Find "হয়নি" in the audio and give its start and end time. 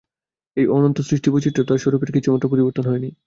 2.87-3.09